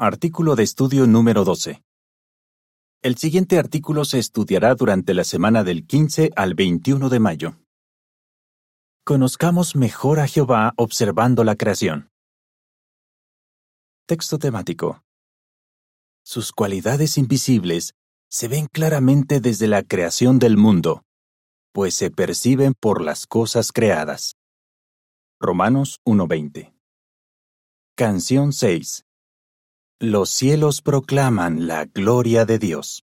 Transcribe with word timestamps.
Artículo 0.00 0.54
de 0.54 0.62
estudio 0.62 1.08
número 1.08 1.42
12. 1.42 1.82
El 3.02 3.16
siguiente 3.16 3.58
artículo 3.58 4.04
se 4.04 4.20
estudiará 4.20 4.76
durante 4.76 5.12
la 5.12 5.24
semana 5.24 5.64
del 5.64 5.88
15 5.88 6.30
al 6.36 6.54
21 6.54 7.08
de 7.08 7.18
mayo. 7.18 7.56
Conozcamos 9.04 9.74
mejor 9.74 10.20
a 10.20 10.28
Jehová 10.28 10.72
observando 10.76 11.42
la 11.42 11.56
creación. 11.56 12.12
Texto 14.06 14.38
temático. 14.38 15.02
Sus 16.22 16.52
cualidades 16.52 17.18
invisibles 17.18 17.96
se 18.30 18.46
ven 18.46 18.68
claramente 18.68 19.40
desde 19.40 19.66
la 19.66 19.82
creación 19.82 20.38
del 20.38 20.56
mundo, 20.56 21.02
pues 21.72 21.94
se 21.94 22.12
perciben 22.12 22.74
por 22.78 23.02
las 23.02 23.26
cosas 23.26 23.72
creadas. 23.72 24.36
Romanos 25.40 25.98
1:20. 26.04 26.72
Canción 27.96 28.52
6. 28.52 29.07
Los 30.00 30.30
cielos 30.30 30.80
proclaman 30.80 31.66
la 31.66 31.84
gloria 31.84 32.44
de 32.44 32.60
Dios. 32.60 33.02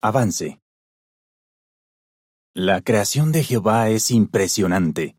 Avance. 0.00 0.62
La 2.54 2.80
creación 2.80 3.30
de 3.30 3.44
Jehová 3.44 3.90
es 3.90 4.10
impresionante. 4.10 5.18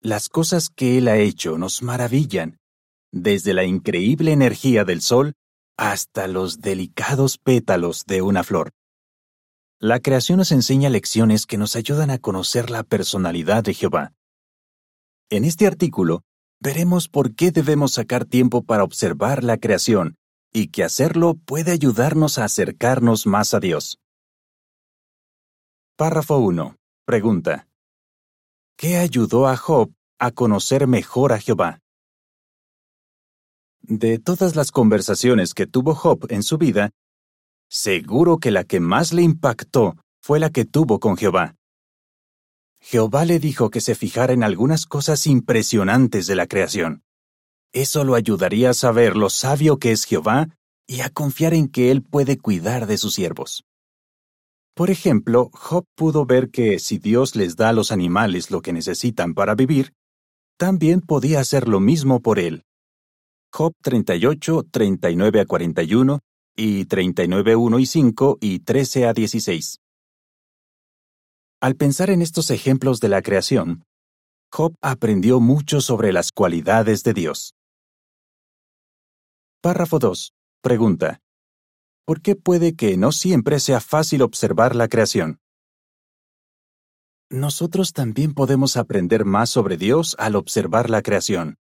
Las 0.00 0.28
cosas 0.28 0.70
que 0.70 0.98
Él 0.98 1.06
ha 1.06 1.18
hecho 1.18 1.56
nos 1.56 1.82
maravillan, 1.82 2.58
desde 3.12 3.54
la 3.54 3.62
increíble 3.62 4.32
energía 4.32 4.84
del 4.84 5.00
sol 5.00 5.34
hasta 5.76 6.26
los 6.26 6.60
delicados 6.60 7.38
pétalos 7.38 8.06
de 8.06 8.22
una 8.22 8.42
flor. 8.42 8.72
La 9.78 10.00
creación 10.00 10.38
nos 10.38 10.50
enseña 10.50 10.90
lecciones 10.90 11.46
que 11.46 11.58
nos 11.58 11.76
ayudan 11.76 12.10
a 12.10 12.18
conocer 12.18 12.70
la 12.70 12.82
personalidad 12.82 13.62
de 13.62 13.74
Jehová. 13.74 14.14
En 15.30 15.44
este 15.44 15.68
artículo, 15.68 16.24
veremos 16.62 17.08
por 17.08 17.34
qué 17.34 17.50
debemos 17.50 17.94
sacar 17.94 18.24
tiempo 18.24 18.62
para 18.62 18.84
observar 18.84 19.42
la 19.42 19.58
creación 19.58 20.16
y 20.52 20.68
que 20.68 20.84
hacerlo 20.84 21.34
puede 21.34 21.72
ayudarnos 21.72 22.38
a 22.38 22.44
acercarnos 22.44 23.26
más 23.26 23.52
a 23.52 23.58
Dios. 23.58 23.98
Párrafo 25.96 26.38
1. 26.38 26.76
Pregunta. 27.04 27.66
¿Qué 28.76 28.96
ayudó 28.96 29.48
a 29.48 29.56
Job 29.56 29.92
a 30.20 30.30
conocer 30.30 30.86
mejor 30.86 31.32
a 31.32 31.40
Jehová? 31.40 31.80
De 33.80 34.20
todas 34.20 34.54
las 34.54 34.70
conversaciones 34.70 35.54
que 35.54 35.66
tuvo 35.66 35.96
Job 35.96 36.26
en 36.28 36.44
su 36.44 36.58
vida, 36.58 36.90
seguro 37.68 38.38
que 38.38 38.52
la 38.52 38.62
que 38.62 38.78
más 38.78 39.12
le 39.12 39.22
impactó 39.22 39.96
fue 40.20 40.38
la 40.38 40.50
que 40.50 40.64
tuvo 40.64 41.00
con 41.00 41.16
Jehová. 41.16 41.56
Jehová 42.84 43.24
le 43.24 43.38
dijo 43.38 43.70
que 43.70 43.80
se 43.80 43.94
fijara 43.94 44.32
en 44.32 44.42
algunas 44.42 44.86
cosas 44.86 45.28
impresionantes 45.28 46.26
de 46.26 46.34
la 46.34 46.48
creación. 46.48 47.04
Eso 47.72 48.02
lo 48.02 48.16
ayudaría 48.16 48.70
a 48.70 48.74
saber 48.74 49.16
lo 49.16 49.30
sabio 49.30 49.78
que 49.78 49.92
es 49.92 50.04
Jehová 50.04 50.48
y 50.88 51.00
a 51.00 51.08
confiar 51.08 51.54
en 51.54 51.68
que 51.68 51.92
Él 51.92 52.02
puede 52.02 52.38
cuidar 52.38 52.86
de 52.86 52.98
sus 52.98 53.14
siervos. 53.14 53.64
Por 54.74 54.90
ejemplo, 54.90 55.48
Job 55.52 55.86
pudo 55.94 56.26
ver 56.26 56.50
que 56.50 56.80
si 56.80 56.98
Dios 56.98 57.36
les 57.36 57.54
da 57.54 57.68
a 57.68 57.72
los 57.72 57.92
animales 57.92 58.50
lo 58.50 58.62
que 58.62 58.72
necesitan 58.72 59.32
para 59.34 59.54
vivir, 59.54 59.92
también 60.58 61.00
podía 61.00 61.38
hacer 61.38 61.68
lo 61.68 61.78
mismo 61.78 62.20
por 62.20 62.40
él. 62.40 62.64
Job 63.52 63.74
38, 63.82 64.66
39 64.70 65.40
a 65.40 65.46
41 65.46 66.18
y 66.56 66.84
39, 66.86 67.56
1 67.56 67.78
y 67.78 67.86
5 67.86 68.38
y 68.40 68.58
13 68.58 69.06
a 69.06 69.12
16. 69.12 69.81
Al 71.62 71.76
pensar 71.76 72.10
en 72.10 72.22
estos 72.22 72.50
ejemplos 72.50 72.98
de 72.98 73.08
la 73.08 73.22
creación, 73.22 73.84
Job 74.52 74.74
aprendió 74.82 75.38
mucho 75.38 75.80
sobre 75.80 76.12
las 76.12 76.32
cualidades 76.32 77.04
de 77.04 77.12
Dios. 77.12 77.54
Párrafo 79.60 80.00
2. 80.00 80.32
Pregunta. 80.60 81.20
¿Por 82.04 82.20
qué 82.20 82.34
puede 82.34 82.74
que 82.74 82.96
no 82.96 83.12
siempre 83.12 83.60
sea 83.60 83.78
fácil 83.78 84.22
observar 84.22 84.74
la 84.74 84.88
creación? 84.88 85.38
Nosotros 87.30 87.92
también 87.92 88.34
podemos 88.34 88.76
aprender 88.76 89.24
más 89.24 89.48
sobre 89.48 89.76
Dios 89.76 90.16
al 90.18 90.34
observar 90.34 90.90
la 90.90 91.00
creación, 91.00 91.58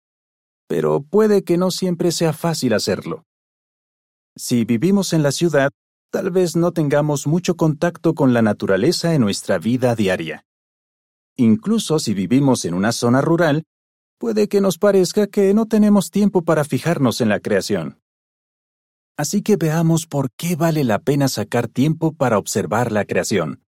pero 0.68 1.04
puede 1.04 1.44
que 1.44 1.58
no 1.58 1.70
siempre 1.70 2.12
sea 2.12 2.34
fácil 2.34 2.74
hacerlo. 2.74 3.24
Si 4.36 4.66
vivimos 4.66 5.14
en 5.14 5.22
la 5.22 5.32
ciudad, 5.32 5.70
tal 6.12 6.30
vez 6.30 6.56
no 6.58 6.74
tengamos 6.74 7.26
mucho 7.26 7.56
contacto 7.56 8.14
con 8.14 8.34
la 8.34 8.42
naturaleza 8.42 9.16
en 9.16 9.22
nuestra 9.22 9.58
vida 9.58 9.96
diaria. 9.96 10.46
Incluso 11.38 12.00
si 12.00 12.14
vivimos 12.14 12.66
en 12.66 12.74
una 12.74 12.92
zona 12.92 13.22
rural, 13.22 13.64
puede 14.20 14.50
que 14.50 14.62
nos 14.62 14.78
parezca 14.78 15.28
que 15.28 15.54
no 15.54 15.66
tenemos 15.66 16.12
tiempo 16.12 16.44
para 16.44 16.66
fijarnos 16.66 17.22
en 17.22 17.30
la 17.30 17.40
creación. 17.40 18.02
Así 19.18 19.42
que 19.42 19.56
veamos 19.56 20.06
por 20.06 20.32
qué 20.32 20.56
vale 20.56 20.84
la 20.84 21.00
pena 21.00 21.30
sacar 21.30 21.68
tiempo 21.68 22.14
para 22.14 22.38
observar 22.38 22.92
la 22.92 23.06
creación. 23.06 23.64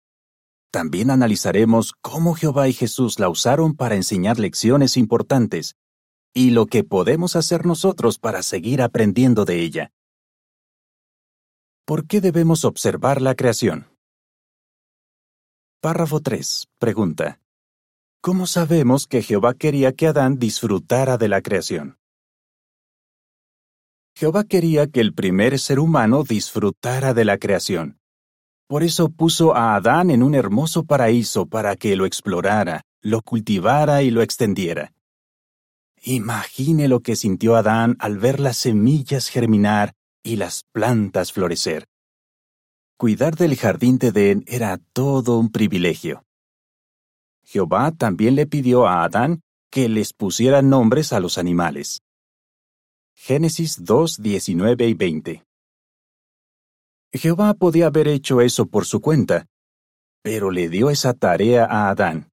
También 0.72 1.12
analizaremos 1.12 1.94
cómo 2.02 2.36
Jehová 2.36 2.70
y 2.70 2.74
Jesús 2.74 3.20
la 3.20 3.30
usaron 3.30 3.76
para 3.76 3.96
enseñar 3.96 4.40
lecciones 4.40 4.96
importantes 4.96 5.76
y 6.34 6.52
lo 6.52 6.68
que 6.68 6.84
podemos 6.84 7.36
hacer 7.36 7.66
nosotros 7.66 8.18
para 8.18 8.44
seguir 8.44 8.82
aprendiendo 8.82 9.46
de 9.46 9.62
ella. 9.62 9.92
¿Por 11.90 12.06
qué 12.06 12.22
debemos 12.22 12.66
observar 12.66 13.20
la 13.20 13.34
creación? 13.34 13.88
Párrafo 15.82 16.20
3. 16.20 16.68
Pregunta. 16.78 17.42
¿Cómo 18.22 18.46
sabemos 18.46 19.08
que 19.08 19.24
Jehová 19.24 19.56
quería 19.56 19.94
que 19.94 20.06
Adán 20.06 20.38
disfrutara 20.38 21.18
de 21.18 21.30
la 21.30 21.42
creación? 21.42 21.98
Jehová 24.16 24.44
quería 24.44 24.86
que 24.86 25.00
el 25.02 25.16
primer 25.16 25.58
ser 25.58 25.80
humano 25.80 26.24
disfrutara 26.24 27.16
de 27.16 27.26
la 27.26 27.40
creación. 27.40 27.98
Por 28.68 28.84
eso 28.84 29.10
puso 29.10 29.56
a 29.56 29.74
Adán 29.74 30.12
en 30.12 30.22
un 30.22 30.36
hermoso 30.36 30.84
paraíso 30.84 31.48
para 31.48 31.76
que 31.76 31.96
lo 31.96 32.06
explorara, 32.06 32.84
lo 33.02 33.24
cultivara 33.24 34.04
y 34.04 34.12
lo 34.12 34.22
extendiera. 34.22 34.94
Imagine 36.04 36.88
lo 36.88 37.00
que 37.00 37.16
sintió 37.16 37.56
Adán 37.56 37.96
al 37.98 38.20
ver 38.20 38.40
las 38.40 38.58
semillas 38.58 39.28
germinar 39.28 39.96
y 40.24 40.36
las 40.36 40.64
plantas 40.72 41.32
florecer. 41.32 41.86
Cuidar 42.98 43.36
del 43.36 43.56
jardín 43.56 43.98
de 43.98 44.08
Edén 44.08 44.44
era 44.48 44.78
todo 44.94 45.40
un 45.40 45.52
privilegio. 45.52 46.26
Jehová 47.44 47.92
también 47.92 48.36
le 48.36 48.46
pidió 48.46 48.88
a 48.88 49.04
Adán 49.04 49.42
que 49.72 49.88
les 49.90 50.14
pusiera 50.14 50.62
nombres 50.62 51.14
a 51.14 51.20
los 51.20 51.38
animales. 51.38 52.02
Génesis 53.16 53.84
2, 53.84 54.18
19 54.22 54.88
y 54.88 54.94
20. 54.94 55.44
Jehová 57.14 57.54
podía 57.54 57.88
haber 57.88 58.08
hecho 58.08 58.42
eso 58.42 58.68
por 58.68 58.86
su 58.86 59.02
cuenta, 59.02 59.48
pero 60.22 60.52
le 60.52 60.70
dio 60.70 60.90
esa 60.90 61.14
tarea 61.14 61.66
a 61.66 61.90
Adán. 61.90 62.30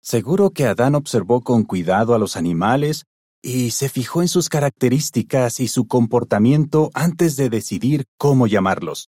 Seguro 0.00 0.50
que 0.50 0.66
Adán 0.66 0.94
observó 0.94 1.42
con 1.42 1.64
cuidado 1.64 2.14
a 2.14 2.18
los 2.18 2.36
animales 2.36 3.04
y 3.42 3.70
se 3.70 3.88
fijó 3.88 4.22
en 4.22 4.28
sus 4.28 4.48
características 4.48 5.60
y 5.60 5.68
su 5.68 5.86
comportamiento 5.86 6.90
antes 6.94 7.36
de 7.36 7.48
decidir 7.48 8.06
cómo 8.16 8.46
llamarlos. 8.46 9.10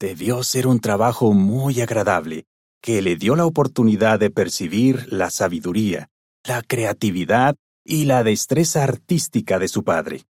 Debió 0.00 0.42
ser 0.42 0.66
un 0.66 0.80
trabajo 0.80 1.32
muy 1.32 1.80
agradable, 1.80 2.46
que 2.80 3.02
le 3.02 3.16
dio 3.16 3.36
la 3.36 3.46
oportunidad 3.46 4.20
de 4.20 4.30
percibir 4.30 5.12
la 5.12 5.30
sabiduría, 5.30 6.08
la 6.44 6.62
creatividad 6.62 7.56
y 7.84 8.04
la 8.04 8.22
destreza 8.22 8.84
artística 8.84 9.58
de 9.58 9.68
su 9.68 9.82
padre. 9.82 10.24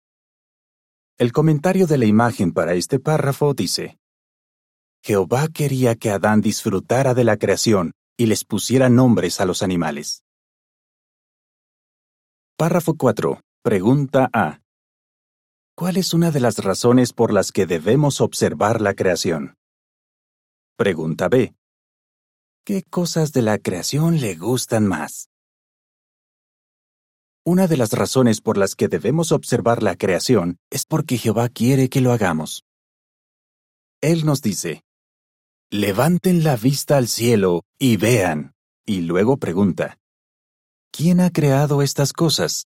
El 1.17 1.33
comentario 1.33 1.87
de 1.87 1.99
la 1.99 2.07
imagen 2.07 2.53
para 2.53 2.75
este 2.75 2.99
párrafo 2.99 3.55
dice, 3.55 3.99
Jehová 5.03 5.49
quería 5.49 5.95
que 5.95 6.11
Adán 6.11 6.41
disfrutara 6.41 7.15
de 7.15 7.25
la 7.25 7.37
creación 7.37 7.93
y 8.17 8.27
les 8.27 8.45
pusiera 8.45 8.89
nombres 8.89 9.41
a 9.41 9.45
los 9.45 9.63
animales. 9.63 10.24
Párrafo 12.65 12.95
4. 12.95 13.43
Pregunta 13.63 14.31
A. 14.33 14.63
¿Cuál 15.77 15.99
es 15.99 16.15
una 16.15 16.31
de 16.31 16.41
las 16.41 16.57
razones 16.65 17.13
por 17.13 17.31
las 17.31 17.53
que 17.53 17.67
debemos 17.67 18.23
observar 18.23 18.81
la 18.81 18.95
creación? 18.95 19.59
Pregunta 20.79 21.29
B. 21.29 21.55
¿Qué 22.65 22.83
cosas 22.83 23.35
de 23.35 23.43
la 23.43 23.59
creación 23.59 24.19
le 24.19 24.35
gustan 24.37 24.87
más? 24.87 25.29
Una 27.45 27.67
de 27.67 27.77
las 27.77 27.93
razones 27.93 28.41
por 28.41 28.57
las 28.57 28.77
que 28.77 28.89
debemos 28.89 29.31
observar 29.31 29.83
la 29.83 29.95
creación 29.95 30.57
es 30.71 30.87
porque 30.87 31.19
Jehová 31.19 31.51
quiere 31.51 31.91
que 31.91 32.01
lo 32.01 32.13
hagamos. 32.13 32.65
Él 34.01 34.25
nos 34.25 34.41
dice, 34.41 34.81
levanten 35.71 36.43
la 36.43 36.57
vista 36.57 36.97
al 36.97 37.09
cielo 37.09 37.61
y 37.79 37.99
vean, 37.99 38.55
y 38.87 39.03
luego 39.03 39.37
pregunta, 39.37 39.99
¿quién 40.97 41.21
ha 41.21 41.31
creado 41.31 41.83
estas 41.83 42.13
cosas? 42.13 42.69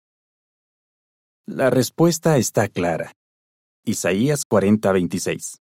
La 1.45 1.69
respuesta 1.69 2.37
está 2.37 2.67
clara. 2.67 3.13
Isaías 3.85 4.45
40:26. 4.49 5.59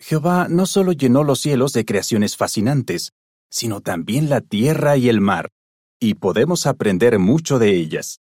Jehová 0.00 0.48
no 0.50 0.66
solo 0.66 0.90
llenó 0.90 1.22
los 1.22 1.38
cielos 1.38 1.72
de 1.72 1.84
creaciones 1.84 2.36
fascinantes, 2.36 3.12
sino 3.50 3.80
también 3.80 4.28
la 4.28 4.40
tierra 4.40 4.96
y 4.96 5.08
el 5.08 5.20
mar, 5.20 5.50
y 6.00 6.14
podemos 6.14 6.66
aprender 6.66 7.20
mucho 7.20 7.60
de 7.60 7.76
ellas. 7.76 8.18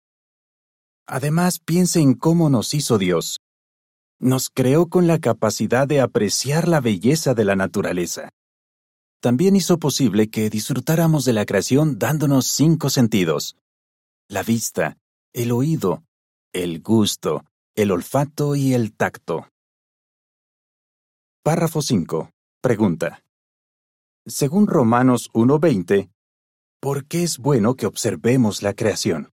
Además, 1.06 1.60
piense 1.60 2.00
en 2.00 2.14
cómo 2.14 2.50
nos 2.50 2.74
hizo 2.74 2.98
Dios. 2.98 3.38
Nos 4.18 4.50
creó 4.50 4.88
con 4.88 5.06
la 5.06 5.20
capacidad 5.20 5.86
de 5.86 6.00
apreciar 6.00 6.66
la 6.66 6.80
belleza 6.80 7.34
de 7.34 7.44
la 7.44 7.54
naturaleza. 7.54 8.30
También 9.20 9.54
hizo 9.54 9.78
posible 9.78 10.30
que 10.30 10.48
disfrutáramos 10.48 11.26
de 11.26 11.34
la 11.34 11.44
creación 11.44 11.98
dándonos 11.98 12.46
cinco 12.46 12.88
sentidos. 12.88 13.54
La 14.28 14.42
vista, 14.42 14.96
el 15.34 15.52
oído, 15.52 16.04
el 16.54 16.80
gusto, 16.80 17.44
el 17.76 17.90
olfato 17.90 18.56
y 18.56 18.72
el 18.72 18.94
tacto. 18.94 19.48
Párrafo 21.42 21.82
5. 21.82 22.30
Pregunta. 22.62 23.22
Según 24.26 24.66
Romanos 24.66 25.30
1.20, 25.32 26.10
¿por 26.80 27.06
qué 27.06 27.22
es 27.22 27.38
bueno 27.38 27.74
que 27.74 27.86
observemos 27.86 28.62
la 28.62 28.72
creación? 28.72 29.32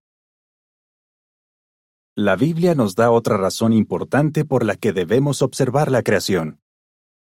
La 2.15 2.35
Biblia 2.35 2.75
nos 2.75 2.95
da 2.95 3.11
otra 3.11 3.37
razón 3.37 3.71
importante 3.71 4.43
por 4.43 4.65
la 4.65 4.75
que 4.75 4.91
debemos 4.91 5.41
observar 5.41 5.91
la 5.91 6.03
creación. 6.03 6.59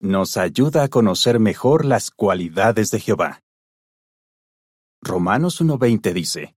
Nos 0.04 0.37
ayuda 0.37 0.82
a 0.82 0.88
conocer 0.88 1.38
mejor 1.38 1.84
las 1.84 2.10
cualidades 2.10 2.90
de 2.90 2.99
Jehová. 2.99 3.40
Romanos 5.00 5.60
1.20 5.62 6.12
dice, 6.12 6.56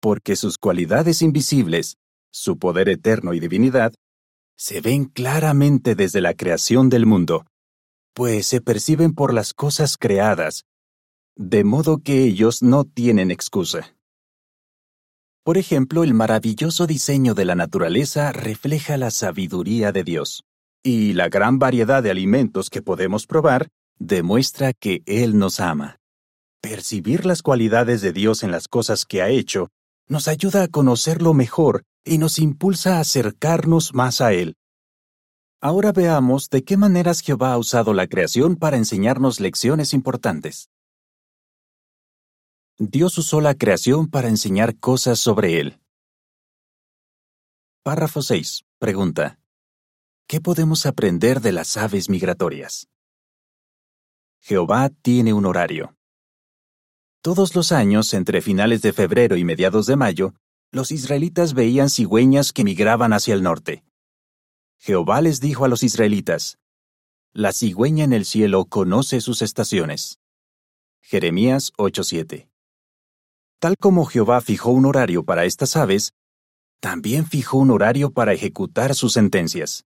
Porque 0.00 0.34
sus 0.34 0.56
cualidades 0.56 1.20
invisibles, 1.20 1.98
su 2.32 2.56
poder 2.58 2.88
eterno 2.88 3.34
y 3.34 3.40
divinidad, 3.40 3.92
se 4.56 4.80
ven 4.80 5.04
claramente 5.04 5.94
desde 5.94 6.22
la 6.22 6.32
creación 6.32 6.88
del 6.88 7.04
mundo, 7.04 7.44
pues 8.14 8.46
se 8.46 8.62
perciben 8.62 9.12
por 9.12 9.34
las 9.34 9.52
cosas 9.52 9.98
creadas, 9.98 10.64
de 11.36 11.62
modo 11.62 11.98
que 11.98 12.24
ellos 12.24 12.62
no 12.62 12.84
tienen 12.84 13.30
excusa. 13.30 13.98
Por 15.42 15.58
ejemplo, 15.58 16.02
el 16.02 16.14
maravilloso 16.14 16.86
diseño 16.86 17.34
de 17.34 17.44
la 17.44 17.54
naturaleza 17.54 18.32
refleja 18.32 18.96
la 18.96 19.10
sabiduría 19.10 19.92
de 19.92 20.04
Dios, 20.04 20.42
y 20.86 21.14
la 21.14 21.30
gran 21.30 21.58
variedad 21.58 22.02
de 22.02 22.10
alimentos 22.10 22.68
que 22.68 22.82
podemos 22.82 23.26
probar 23.26 23.68
demuestra 23.98 24.74
que 24.74 25.02
Él 25.06 25.38
nos 25.38 25.58
ama. 25.58 25.98
Percibir 26.60 27.24
las 27.24 27.42
cualidades 27.42 28.02
de 28.02 28.12
Dios 28.12 28.42
en 28.42 28.50
las 28.50 28.68
cosas 28.68 29.06
que 29.06 29.22
ha 29.22 29.30
hecho 29.30 29.70
nos 30.08 30.28
ayuda 30.28 30.62
a 30.62 30.68
conocerlo 30.68 31.32
mejor 31.32 31.84
y 32.04 32.18
nos 32.18 32.38
impulsa 32.38 32.98
a 32.98 33.00
acercarnos 33.00 33.94
más 33.94 34.20
a 34.20 34.34
Él. 34.34 34.56
Ahora 35.62 35.92
veamos 35.92 36.50
de 36.50 36.62
qué 36.62 36.76
maneras 36.76 37.20
Jehová 37.20 37.54
ha 37.54 37.58
usado 37.58 37.94
la 37.94 38.06
creación 38.06 38.56
para 38.56 38.76
enseñarnos 38.76 39.40
lecciones 39.40 39.94
importantes. 39.94 40.68
Dios 42.76 43.16
usó 43.16 43.40
la 43.40 43.54
creación 43.54 44.08
para 44.08 44.28
enseñar 44.28 44.78
cosas 44.78 45.18
sobre 45.18 45.60
Él. 45.60 45.80
Párrafo 47.82 48.20
6. 48.20 48.64
Pregunta. 48.78 49.38
¿Qué 50.26 50.40
podemos 50.40 50.86
aprender 50.86 51.42
de 51.42 51.52
las 51.52 51.76
aves 51.76 52.08
migratorias? 52.08 52.88
Jehová 54.40 54.88
tiene 55.02 55.34
un 55.34 55.44
horario. 55.44 55.96
Todos 57.20 57.54
los 57.54 57.72
años, 57.72 58.14
entre 58.14 58.40
finales 58.40 58.80
de 58.80 58.94
febrero 58.94 59.36
y 59.36 59.44
mediados 59.44 59.84
de 59.84 59.96
mayo, 59.96 60.34
los 60.70 60.92
israelitas 60.92 61.52
veían 61.52 61.90
cigüeñas 61.90 62.54
que 62.54 62.64
migraban 62.64 63.12
hacia 63.12 63.34
el 63.34 63.42
norte. 63.42 63.84
Jehová 64.78 65.20
les 65.20 65.40
dijo 65.40 65.66
a 65.66 65.68
los 65.68 65.82
israelitas, 65.82 66.58
La 67.34 67.52
cigüeña 67.52 68.04
en 68.04 68.14
el 68.14 68.24
cielo 68.24 68.64
conoce 68.64 69.20
sus 69.20 69.42
estaciones. 69.42 70.20
Jeremías 71.02 71.72
8:7 71.76 72.48
Tal 73.58 73.76
como 73.76 74.06
Jehová 74.06 74.40
fijó 74.40 74.70
un 74.70 74.86
horario 74.86 75.24
para 75.24 75.44
estas 75.44 75.76
aves, 75.76 76.14
también 76.80 77.26
fijó 77.26 77.58
un 77.58 77.70
horario 77.70 78.10
para 78.10 78.32
ejecutar 78.32 78.94
sus 78.94 79.12
sentencias. 79.12 79.84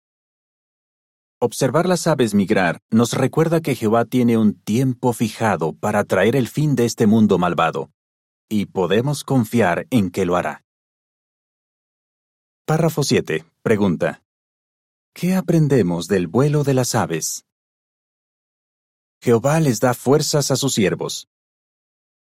Observar 1.40 1.87
las 1.87 2.08
aves 2.08 2.35
migrar 2.35 2.81
nos 2.90 3.12
recuerda 3.12 3.61
que 3.61 3.76
Jehová 3.76 4.05
tiene 4.05 4.37
un 4.37 4.61
tiempo 4.61 5.12
fijado 5.12 5.73
para 5.73 6.02
traer 6.02 6.35
el 6.35 6.49
fin 6.49 6.75
de 6.75 6.85
este 6.85 7.06
mundo 7.06 7.38
malvado, 7.38 7.93
y 8.49 8.67
podemos 8.67 9.23
confiar 9.23 9.87
en 9.90 10.11
que 10.11 10.26
lo 10.26 10.35
hará. 10.35 10.64
Párrafo 12.67 13.05
7. 13.05 13.44
Pregunta. 13.62 14.25
¿Qué 15.14 15.37
aprendemos 15.37 16.08
del 16.08 16.26
vuelo 16.26 16.64
de 16.64 16.75
las 16.75 16.96
aves? 16.96 17.44
Jehová 19.23 19.61
les 19.61 19.79
da 19.79 19.94
fuerzas 19.94 20.50
a 20.50 20.56
sus 20.56 20.75
siervos. 20.75 21.29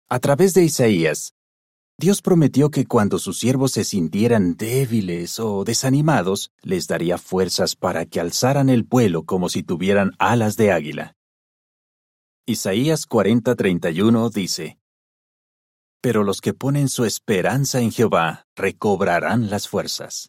A 0.10 0.18
través 0.18 0.56
de 0.56 0.64
Isaías, 0.64 1.36
Dios 2.04 2.22
prometió 2.22 2.70
que 2.70 2.86
cuando 2.86 3.18
sus 3.18 3.40
siervos 3.40 3.72
se 3.72 3.86
sintieran 3.86 4.58
débiles 4.58 5.40
o 5.40 5.64
desanimados, 5.64 6.52
les 6.62 6.86
daría 6.86 7.18
fuerzas 7.18 7.78
para 7.78 8.06
que 8.06 8.20
alzaran 8.20 8.68
el 8.68 8.84
vuelo 8.84 9.24
como 9.24 9.48
si 9.48 9.64
tuvieran 9.64 10.12
alas 10.20 10.58
de 10.58 10.74
águila. 10.74 11.16
Isaías 12.46 13.08
40:31 13.08 14.30
dice, 14.34 14.80
Pero 16.02 16.26
los 16.26 16.42
que 16.42 16.54
ponen 16.54 16.90
su 16.90 17.06
esperanza 17.06 17.80
en 17.80 17.94
Jehová 17.94 18.48
recobrarán 18.54 19.50
las 19.50 19.70
fuerzas. 19.70 20.28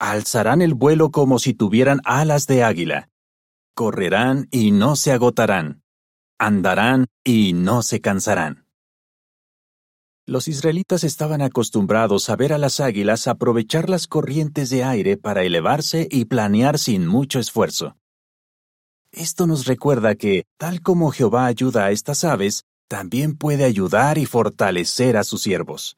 Alzarán 0.00 0.62
el 0.62 0.74
vuelo 0.74 1.12
como 1.12 1.38
si 1.38 1.54
tuvieran 1.54 2.00
alas 2.04 2.48
de 2.48 2.64
águila. 2.64 3.08
Correrán 3.76 4.48
y 4.50 4.72
no 4.72 4.96
se 4.96 5.12
agotarán. 5.12 5.84
Andarán 6.40 7.06
y 7.22 7.52
no 7.52 7.82
se 7.82 8.00
cansarán. 8.00 8.67
Los 10.28 10.46
israelitas 10.46 11.04
estaban 11.04 11.40
acostumbrados 11.40 12.28
a 12.28 12.36
ver 12.36 12.52
a 12.52 12.58
las 12.58 12.80
águilas 12.80 13.26
aprovechar 13.26 13.88
las 13.88 14.06
corrientes 14.06 14.68
de 14.68 14.84
aire 14.84 15.16
para 15.16 15.42
elevarse 15.42 16.06
y 16.10 16.26
planear 16.26 16.78
sin 16.78 17.06
mucho 17.06 17.38
esfuerzo. 17.38 17.96
Esto 19.10 19.46
nos 19.46 19.64
recuerda 19.64 20.16
que, 20.16 20.44
tal 20.58 20.82
como 20.82 21.12
Jehová 21.12 21.46
ayuda 21.46 21.86
a 21.86 21.92
estas 21.92 22.24
aves, 22.24 22.64
también 22.88 23.38
puede 23.38 23.64
ayudar 23.64 24.18
y 24.18 24.26
fortalecer 24.26 25.16
a 25.16 25.24
sus 25.24 25.40
siervos. 25.40 25.96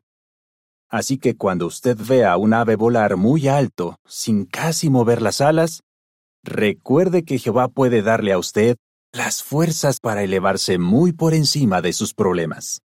Así 0.88 1.18
que 1.18 1.36
cuando 1.36 1.66
usted 1.66 1.98
vea 1.98 2.30
a 2.30 2.36
un 2.36 2.54
ave 2.54 2.76
volar 2.76 3.16
muy 3.16 3.48
alto, 3.48 3.96
sin 4.06 4.44
casi 4.44 4.90
mover 4.90 5.22
las 5.22 5.40
alas, 5.40 5.80
recuerde 6.44 7.24
que 7.24 7.40
Jehová 7.40 7.66
puede 7.66 8.00
darle 8.00 8.32
a 8.32 8.38
usted 8.38 8.76
las 9.12 9.42
fuerzas 9.42 9.98
para 9.98 10.22
elevarse 10.22 10.78
muy 10.78 11.10
por 11.10 11.34
encima 11.34 11.82
de 11.82 11.92
sus 11.92 12.14
problemas. 12.14 12.80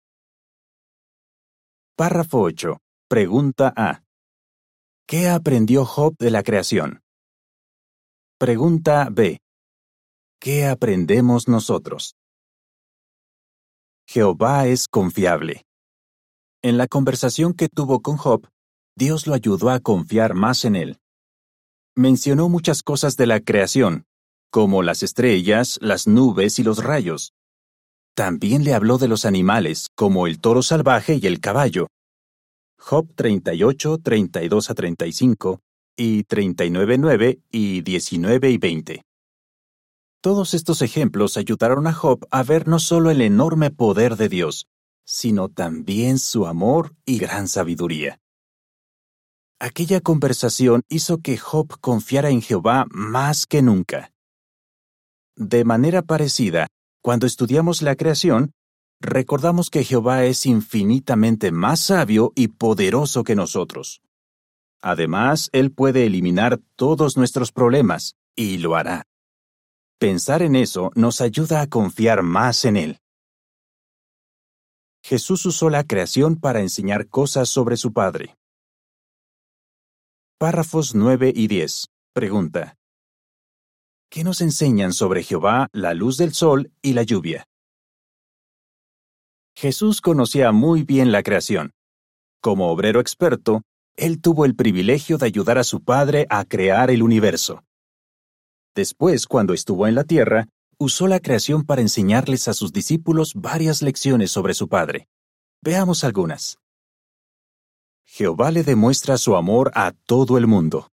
Párrafo 2.00 2.40
8. 2.40 2.78
Pregunta 3.10 3.74
A. 3.76 4.02
¿Qué 5.06 5.28
aprendió 5.28 5.84
Job 5.84 6.16
de 6.18 6.30
la 6.30 6.42
creación? 6.42 7.02
Pregunta 8.38 9.08
B. 9.12 9.38
¿Qué 10.40 10.64
aprendemos 10.64 11.46
nosotros? 11.46 12.14
Jehová 14.08 14.66
es 14.66 14.88
confiable. 14.88 15.66
En 16.62 16.78
la 16.78 16.86
conversación 16.86 17.52
que 17.52 17.68
tuvo 17.68 18.00
con 18.00 18.16
Job, 18.16 18.48
Dios 18.96 19.26
lo 19.26 19.34
ayudó 19.34 19.68
a 19.68 19.80
confiar 19.80 20.32
más 20.32 20.64
en 20.64 20.76
él. 20.76 21.00
Mencionó 21.94 22.48
muchas 22.48 22.82
cosas 22.82 23.18
de 23.18 23.26
la 23.26 23.40
creación, 23.40 24.06
como 24.50 24.82
las 24.82 25.02
estrellas, 25.02 25.78
las 25.82 26.06
nubes 26.06 26.58
y 26.60 26.62
los 26.62 26.82
rayos. 26.82 27.34
También 28.14 28.64
le 28.64 28.74
habló 28.74 28.98
de 28.98 29.08
los 29.08 29.24
animales, 29.24 29.88
como 29.94 30.26
el 30.26 30.40
toro 30.40 30.62
salvaje 30.62 31.18
y 31.20 31.26
el 31.26 31.40
caballo. 31.40 31.86
Job 32.78 33.12
38, 33.14 33.98
32 33.98 34.70
a 34.70 34.74
35 34.74 35.60
y 35.96 36.24
39, 36.24 36.98
9 36.98 37.40
y 37.50 37.82
19 37.82 38.50
y 38.50 38.58
20. 38.58 39.02
Todos 40.22 40.54
estos 40.54 40.82
ejemplos 40.82 41.36
ayudaron 41.36 41.86
a 41.86 41.92
Job 41.92 42.26
a 42.30 42.42
ver 42.42 42.68
no 42.68 42.78
solo 42.78 43.10
el 43.10 43.20
enorme 43.20 43.70
poder 43.70 44.16
de 44.16 44.28
Dios, 44.28 44.66
sino 45.04 45.48
también 45.48 46.18
su 46.18 46.46
amor 46.46 46.94
y 47.04 47.18
gran 47.18 47.48
sabiduría. 47.48 48.18
Aquella 49.58 50.00
conversación 50.00 50.82
hizo 50.88 51.18
que 51.18 51.36
Job 51.36 51.78
confiara 51.80 52.30
en 52.30 52.40
Jehová 52.40 52.86
más 52.90 53.46
que 53.46 53.60
nunca. 53.60 54.10
De 55.36 55.64
manera 55.64 56.02
parecida, 56.02 56.66
cuando 57.02 57.26
estudiamos 57.26 57.82
la 57.82 57.96
creación, 57.96 58.52
recordamos 59.00 59.70
que 59.70 59.84
Jehová 59.84 60.24
es 60.24 60.44
infinitamente 60.46 61.50
más 61.52 61.80
sabio 61.80 62.32
y 62.34 62.48
poderoso 62.48 63.24
que 63.24 63.34
nosotros. 63.34 64.02
Además, 64.82 65.48
Él 65.52 65.72
puede 65.72 66.06
eliminar 66.06 66.60
todos 66.76 67.16
nuestros 67.16 67.52
problemas, 67.52 68.16
y 68.34 68.58
lo 68.58 68.76
hará. 68.76 69.04
Pensar 69.98 70.42
en 70.42 70.56
eso 70.56 70.90
nos 70.94 71.20
ayuda 71.20 71.60
a 71.60 71.66
confiar 71.66 72.22
más 72.22 72.64
en 72.64 72.76
Él. 72.76 72.98
Jesús 75.02 75.44
usó 75.46 75.70
la 75.70 75.84
creación 75.84 76.36
para 76.36 76.60
enseñar 76.60 77.08
cosas 77.08 77.48
sobre 77.48 77.76
su 77.76 77.92
Padre. 77.92 78.36
Párrafos 80.38 80.94
9 80.94 81.32
y 81.34 81.48
10. 81.48 81.88
Pregunta. 82.14 82.79
¿Qué 84.12 84.24
nos 84.24 84.40
enseñan 84.40 84.92
sobre 84.92 85.22
Jehová, 85.22 85.68
la 85.72 85.94
luz 85.94 86.16
del 86.16 86.34
sol 86.34 86.72
y 86.82 86.94
la 86.94 87.04
lluvia? 87.04 87.46
Jesús 89.54 90.00
conocía 90.00 90.50
muy 90.50 90.82
bien 90.82 91.12
la 91.12 91.22
creación. 91.22 91.70
Como 92.40 92.72
obrero 92.72 92.98
experto, 92.98 93.62
él 93.94 94.20
tuvo 94.20 94.46
el 94.46 94.56
privilegio 94.56 95.16
de 95.16 95.26
ayudar 95.26 95.58
a 95.58 95.64
su 95.64 95.84
padre 95.84 96.26
a 96.28 96.44
crear 96.44 96.90
el 96.90 97.04
universo. 97.04 97.62
Después, 98.74 99.28
cuando 99.28 99.54
estuvo 99.54 99.86
en 99.86 99.94
la 99.94 100.02
tierra, 100.02 100.48
usó 100.76 101.06
la 101.06 101.20
creación 101.20 101.62
para 101.62 101.80
enseñarles 101.80 102.48
a 102.48 102.54
sus 102.54 102.72
discípulos 102.72 103.34
varias 103.36 103.80
lecciones 103.80 104.32
sobre 104.32 104.54
su 104.54 104.68
padre. 104.68 105.06
Veamos 105.62 106.02
algunas. 106.02 106.58
Jehová 108.04 108.50
le 108.50 108.64
demuestra 108.64 109.18
su 109.18 109.36
amor 109.36 109.70
a 109.76 109.92
todo 109.92 110.36
el 110.36 110.48
mundo. 110.48 110.90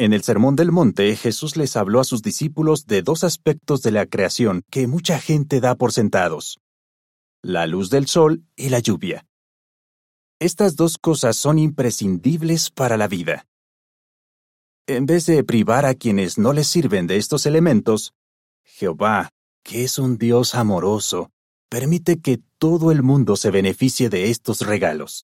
En 0.00 0.14
el 0.14 0.22
Sermón 0.22 0.56
del 0.56 0.72
Monte, 0.72 1.14
Jesús 1.14 1.58
les 1.58 1.76
habló 1.76 2.00
a 2.00 2.04
sus 2.04 2.22
discípulos 2.22 2.86
de 2.86 3.02
dos 3.02 3.22
aspectos 3.22 3.82
de 3.82 3.90
la 3.90 4.06
creación 4.06 4.62
que 4.70 4.86
mucha 4.86 5.20
gente 5.20 5.60
da 5.60 5.74
por 5.74 5.92
sentados. 5.92 6.58
La 7.42 7.66
luz 7.66 7.90
del 7.90 8.06
sol 8.06 8.42
y 8.56 8.70
la 8.70 8.78
lluvia. 8.78 9.26
Estas 10.38 10.74
dos 10.74 10.96
cosas 10.96 11.36
son 11.36 11.58
imprescindibles 11.58 12.70
para 12.70 12.96
la 12.96 13.08
vida. 13.08 13.46
En 14.86 15.04
vez 15.04 15.26
de 15.26 15.44
privar 15.44 15.84
a 15.84 15.94
quienes 15.94 16.38
no 16.38 16.54
les 16.54 16.66
sirven 16.68 17.06
de 17.06 17.18
estos 17.18 17.44
elementos, 17.44 18.14
Jehová, 18.64 19.28
que 19.62 19.84
es 19.84 19.98
un 19.98 20.16
Dios 20.16 20.54
amoroso, 20.54 21.30
permite 21.68 22.22
que 22.22 22.40
todo 22.56 22.90
el 22.90 23.02
mundo 23.02 23.36
se 23.36 23.50
beneficie 23.50 24.08
de 24.08 24.30
estos 24.30 24.62
regalos. 24.62 25.26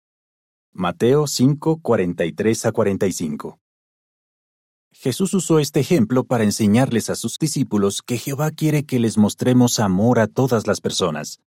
Mateo 0.74 1.26
5, 1.26 1.80
43 1.80 2.66
a 2.66 2.72
45. 2.72 3.58
Jesús 4.92 5.34
usó 5.34 5.58
este 5.58 5.80
ejemplo 5.80 6.24
para 6.24 6.44
enseñarles 6.44 7.10
a 7.10 7.14
sus 7.14 7.38
discípulos 7.38 8.02
que 8.02 8.18
Jehová 8.18 8.50
quiere 8.50 8.84
que 8.84 8.98
les 8.98 9.16
mostremos 9.18 9.78
amor 9.78 10.18
a 10.18 10.26
todas 10.26 10.66
las 10.66 10.80
personas. 10.80 11.40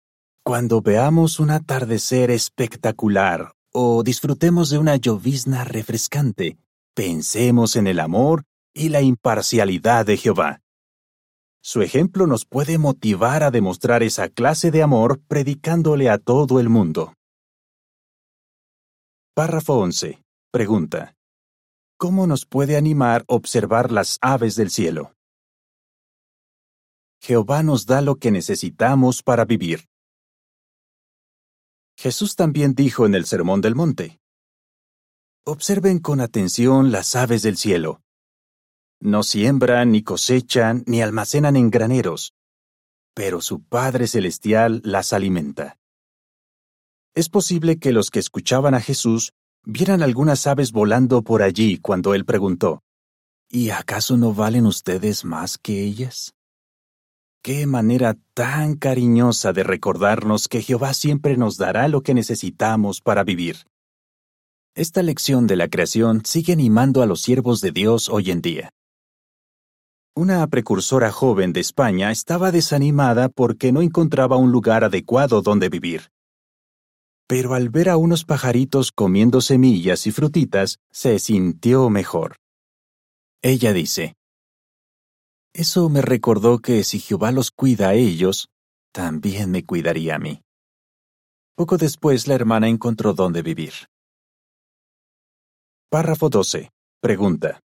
Cuando 0.43 0.81
veamos 0.81 1.39
un 1.39 1.51
atardecer 1.51 2.31
espectacular 2.31 3.53
o 3.73 4.03
disfrutemos 4.03 4.69
de 4.69 4.77
una 4.77 4.95
llovizna 4.95 5.63
refrescante, 5.63 6.57
pensemos 6.95 7.75
en 7.75 7.87
el 7.87 7.99
amor 7.99 8.43
y 8.73 8.89
la 8.89 9.01
imparcialidad 9.01 10.05
de 10.05 10.17
Jehová. 10.17 10.61
Su 11.61 11.81
ejemplo 11.81 12.25
nos 12.25 12.45
puede 12.45 12.77
motivar 12.77 13.43
a 13.43 13.51
demostrar 13.51 14.01
esa 14.01 14.29
clase 14.29 14.71
de 14.71 14.81
amor 14.81 15.21
predicándole 15.27 16.09
a 16.09 16.17
todo 16.17 16.59
el 16.59 16.69
mundo. 16.69 17.13
Párrafo 19.35 19.75
11. 19.75 20.23
Pregunta. 20.51 21.15
¿Cómo 22.01 22.25
nos 22.25 22.47
puede 22.47 22.77
animar 22.77 23.23
observar 23.27 23.91
las 23.91 24.17
aves 24.21 24.55
del 24.55 24.71
cielo? 24.71 25.13
Jehová 27.21 27.61
nos 27.61 27.85
da 27.85 28.01
lo 28.01 28.15
que 28.15 28.31
necesitamos 28.31 29.21
para 29.21 29.45
vivir. 29.45 29.87
Jesús 31.95 32.35
también 32.35 32.73
dijo 32.73 33.05
en 33.05 33.13
el 33.13 33.27
Sermón 33.27 33.61
del 33.61 33.75
Monte, 33.75 34.19
Observen 35.45 35.99
con 35.99 36.21
atención 36.21 36.91
las 36.91 37.15
aves 37.15 37.43
del 37.43 37.55
cielo. 37.55 38.01
No 38.99 39.21
siembran, 39.21 39.91
ni 39.91 40.01
cosechan, 40.01 40.83
ni 40.87 41.03
almacenan 41.03 41.55
en 41.55 41.69
graneros, 41.69 42.33
pero 43.13 43.41
su 43.41 43.61
Padre 43.61 44.07
Celestial 44.07 44.81
las 44.83 45.13
alimenta. 45.13 45.77
Es 47.13 47.29
posible 47.29 47.77
que 47.77 47.91
los 47.91 48.09
que 48.09 48.17
escuchaban 48.17 48.73
a 48.73 48.81
Jesús 48.81 49.35
vieran 49.63 50.01
algunas 50.01 50.47
aves 50.47 50.71
volando 50.71 51.21
por 51.21 51.43
allí 51.43 51.77
cuando 51.77 52.13
él 52.13 52.25
preguntó, 52.25 52.81
¿Y 53.49 53.69
acaso 53.69 54.15
no 54.15 54.33
valen 54.33 54.65
ustedes 54.65 55.25
más 55.25 55.57
que 55.57 55.83
ellas? 55.83 56.33
Qué 57.43 57.65
manera 57.65 58.15
tan 58.33 58.75
cariñosa 58.75 59.51
de 59.51 59.63
recordarnos 59.63 60.47
que 60.47 60.61
Jehová 60.61 60.93
siempre 60.93 61.35
nos 61.35 61.57
dará 61.57 61.87
lo 61.87 62.01
que 62.01 62.13
necesitamos 62.13 63.01
para 63.01 63.23
vivir. 63.23 63.57
Esta 64.73 65.03
lección 65.03 65.47
de 65.47 65.57
la 65.57 65.67
creación 65.67 66.21
sigue 66.23 66.53
animando 66.53 67.01
a 67.01 67.05
los 67.05 67.21
siervos 67.21 67.59
de 67.59 67.71
Dios 67.71 68.07
hoy 68.07 68.31
en 68.31 68.41
día. 68.41 68.69
Una 70.15 70.47
precursora 70.47 71.11
joven 71.11 71.51
de 71.51 71.59
España 71.59 72.11
estaba 72.11 72.51
desanimada 72.51 73.27
porque 73.27 73.71
no 73.71 73.81
encontraba 73.81 74.37
un 74.37 74.51
lugar 74.51 74.83
adecuado 74.85 75.41
donde 75.41 75.67
vivir 75.67 76.09
pero 77.31 77.53
al 77.53 77.69
ver 77.69 77.87
a 77.87 77.95
unos 77.95 78.25
pajaritos 78.25 78.91
comiendo 78.91 79.39
semillas 79.39 80.05
y 80.05 80.11
frutitas, 80.11 80.79
se 80.91 81.17
sintió 81.17 81.89
mejor. 81.89 82.35
Ella 83.41 83.71
dice, 83.71 84.15
Eso 85.53 85.87
me 85.87 86.01
recordó 86.01 86.59
que 86.59 86.83
si 86.83 86.99
Jehová 86.99 87.31
los 87.31 87.51
cuida 87.51 87.87
a 87.87 87.93
ellos, 87.93 88.49
también 88.91 89.49
me 89.49 89.63
cuidaría 89.63 90.15
a 90.15 90.19
mí. 90.19 90.41
Poco 91.55 91.77
después 91.77 92.27
la 92.27 92.35
hermana 92.35 92.67
encontró 92.67 93.13
dónde 93.13 93.41
vivir. 93.41 93.71
Párrafo 95.89 96.27
12. 96.27 96.69
Pregunta. 96.99 97.61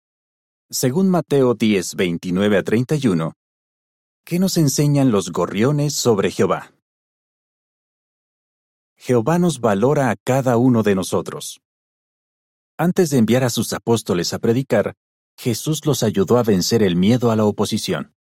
Según 0.72 1.08
Mateo 1.08 1.54
10, 1.54 1.94
29 1.98 2.58
a 2.58 2.64
31, 2.64 3.34
¿qué 4.26 4.40
nos 4.40 4.58
enseñan 4.58 5.12
los 5.12 5.32
gorriones 5.32 5.94
sobre 5.94 6.32
Jehová? 6.32 6.74
Jehová 9.04 9.40
nos 9.40 9.60
valora 9.62 10.12
a 10.12 10.16
cada 10.16 10.58
uno 10.58 10.84
de 10.84 10.94
nosotros. 10.94 11.60
Antes 12.78 13.10
de 13.10 13.18
enviar 13.18 13.44
a 13.44 13.50
sus 13.50 13.74
apóstoles 13.74 14.32
a 14.32 14.38
predicar, 14.38 14.94
Jesús 15.40 15.84
los 15.88 16.04
ayudó 16.04 16.38
a 16.38 16.44
vencer 16.44 16.84
el 16.84 16.96
miedo 16.96 17.32
a 17.32 17.36
la 17.36 17.46
oposición. 17.46 18.14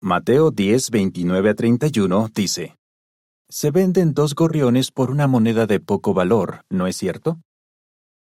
Mateo 0.00 0.52
10, 0.52 0.90
29 0.90 1.50
a 1.50 1.54
31 1.54 2.28
dice, 2.32 2.76
Se 3.48 3.72
venden 3.72 4.14
dos 4.14 4.36
gorriones 4.36 4.92
por 4.92 5.10
una 5.10 5.26
moneda 5.26 5.66
de 5.66 5.80
poco 5.80 6.14
valor, 6.14 6.60
¿no 6.70 6.86
es 6.86 6.96
cierto? 6.96 7.40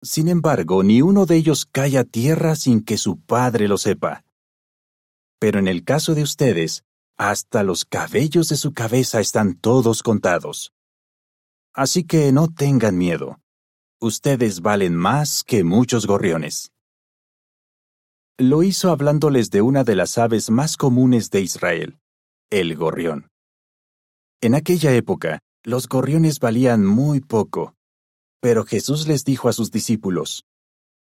Sin 0.04 0.28
embargo, 0.28 0.84
ni 0.84 1.02
uno 1.02 1.26
de 1.26 1.38
ellos 1.38 1.66
cae 1.66 1.98
a 1.98 2.04
tierra 2.04 2.56
sin 2.56 2.84
que 2.84 3.00
su 3.00 3.20
padre 3.20 3.68
lo 3.68 3.80
sepa. 3.80 4.24
Pero 5.40 5.58
en 5.58 5.68
el 5.68 5.84
caso 5.84 6.14
de 6.14 6.22
ustedes, 6.22 6.84
hasta 7.18 7.64
los 7.64 7.84
cabellos 7.84 8.48
de 8.50 8.58
su 8.58 8.74
cabeza 8.74 9.20
están 9.20 9.56
todos 9.56 10.04
contados. 10.04 10.75
Así 11.76 12.06
que 12.06 12.32
no 12.32 12.48
tengan 12.48 12.98
miedo. 12.98 13.42
Ustedes 14.00 14.62
valen 14.62 14.96
más 14.96 15.44
que 15.44 15.66
muchos 15.66 16.08
gorriones. 16.08 16.72
Lo 18.38 18.64
hizo 18.64 18.92
hablándoles 18.92 19.50
de 19.52 19.62
una 19.62 19.84
de 19.84 19.96
las 19.96 20.18
aves 20.18 20.50
más 20.50 20.78
comunes 20.78 21.32
de 21.32 21.42
Israel, 21.42 22.00
el 22.50 22.78
gorrión. 22.78 23.28
En 24.42 24.56
aquella 24.56 24.94
época, 24.94 25.40
los 25.64 25.90
gorriones 25.90 26.40
valían 26.40 26.86
muy 26.86 27.20
poco, 27.20 27.76
pero 28.40 28.64
Jesús 28.64 29.06
les 29.08 29.26
dijo 29.26 29.50
a 29.50 29.54
sus 29.54 29.70
discípulos, 29.70 30.46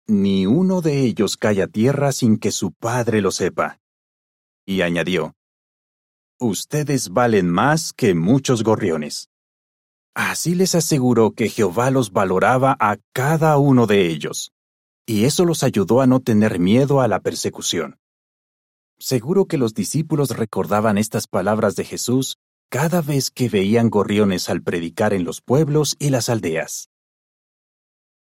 Ni 0.06 0.46
uno 0.46 0.80
de 0.80 1.00
ellos 1.00 1.36
cae 1.36 1.60
a 1.62 1.66
tierra 1.66 2.12
sin 2.12 2.38
que 2.38 2.52
su 2.52 2.70
Padre 2.72 3.20
lo 3.20 3.32
sepa. 3.32 3.80
Y 4.64 4.82
añadió, 4.82 5.34
Ustedes 6.38 7.08
valen 7.08 7.48
más 7.48 7.92
que 7.92 8.14
muchos 8.14 8.62
gorriones. 8.62 9.31
Así 10.14 10.54
les 10.54 10.74
aseguró 10.74 11.30
que 11.30 11.48
Jehová 11.48 11.90
los 11.90 12.12
valoraba 12.12 12.76
a 12.78 12.98
cada 13.14 13.56
uno 13.56 13.86
de 13.86 14.08
ellos, 14.08 14.52
y 15.06 15.24
eso 15.24 15.46
los 15.46 15.62
ayudó 15.62 16.02
a 16.02 16.06
no 16.06 16.20
tener 16.20 16.58
miedo 16.58 17.00
a 17.00 17.08
la 17.08 17.20
persecución. 17.20 17.98
Seguro 18.98 19.46
que 19.46 19.56
los 19.56 19.72
discípulos 19.72 20.30
recordaban 20.30 20.98
estas 20.98 21.26
palabras 21.26 21.76
de 21.76 21.84
Jesús 21.84 22.36
cada 22.68 23.00
vez 23.00 23.30
que 23.30 23.48
veían 23.48 23.88
gorriones 23.88 24.50
al 24.50 24.62
predicar 24.62 25.14
en 25.14 25.24
los 25.24 25.40
pueblos 25.40 25.96
y 25.98 26.10
las 26.10 26.28
aldeas. 26.28 26.88